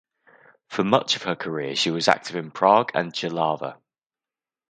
For 0.67 0.83
much 0.83 1.15
of 1.15 1.21
her 1.25 1.35
career 1.35 1.75
she 1.75 1.91
was 1.91 2.07
active 2.07 2.35
in 2.35 2.49
Prague 2.49 2.89
and 2.95 3.13
Jihlava. 3.13 3.77